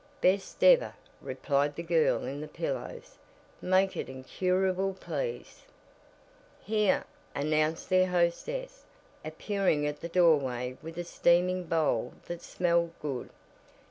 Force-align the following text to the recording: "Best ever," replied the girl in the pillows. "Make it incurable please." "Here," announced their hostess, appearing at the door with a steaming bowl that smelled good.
"Best 0.19 0.63
ever," 0.63 0.95
replied 1.21 1.75
the 1.75 1.83
girl 1.83 2.25
in 2.25 2.41
the 2.41 2.47
pillows. 2.47 3.19
"Make 3.61 3.95
it 3.95 4.09
incurable 4.09 4.95
please." 4.95 5.61
"Here," 6.59 7.05
announced 7.35 7.87
their 7.87 8.07
hostess, 8.07 8.85
appearing 9.23 9.85
at 9.85 10.01
the 10.01 10.09
door 10.09 10.37
with 10.81 10.97
a 10.97 11.03
steaming 11.03 11.65
bowl 11.65 12.13
that 12.25 12.41
smelled 12.41 12.93
good. 12.99 13.29